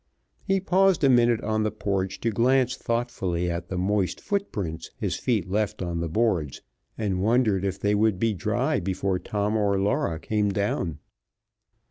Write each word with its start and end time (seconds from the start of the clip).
He 0.43 0.59
paused 0.59 1.03
a 1.03 1.09
minute 1.11 1.41
on 1.41 1.61
the 1.61 1.69
porch 1.69 2.19
to 2.21 2.31
glance 2.31 2.75
thoughtfully 2.75 3.51
at 3.51 3.67
the 3.69 3.77
moist 3.77 4.19
foot 4.19 4.51
prints 4.51 4.89
his 4.97 5.15
feet 5.15 5.47
left 5.47 5.79
on 5.83 5.99
the 5.99 6.09
boards, 6.09 6.63
and 6.97 7.21
wondered 7.21 7.63
if 7.63 7.79
they 7.79 7.93
would 7.93 8.17
be 8.17 8.33
dry 8.33 8.79
before 8.79 9.19
Tom 9.19 9.55
or 9.55 9.79
Laura 9.79 10.17
came 10.19 10.49
down. 10.51 10.97